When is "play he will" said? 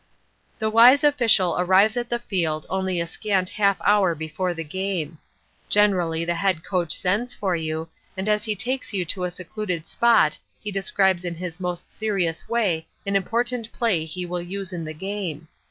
13.73-14.41